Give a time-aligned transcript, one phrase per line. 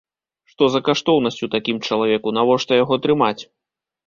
[0.53, 3.39] Што за каштоўнасць у такім чалавеку, навошта яго трымаць?